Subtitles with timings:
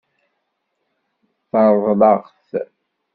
[1.49, 2.49] Teṛḍel-aɣ-t.